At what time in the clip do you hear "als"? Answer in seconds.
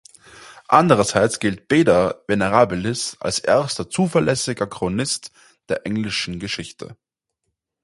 3.19-3.37